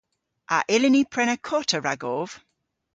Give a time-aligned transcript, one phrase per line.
[0.55, 2.29] A yllyn ni prena kota ragov?